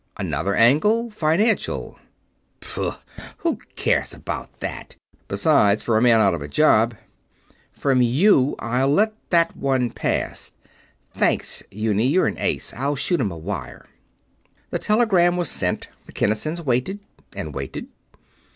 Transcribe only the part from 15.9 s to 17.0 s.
The Kinnisons waited.